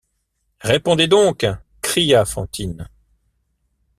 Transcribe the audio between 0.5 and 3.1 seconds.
Répondez donc! cria Fantine.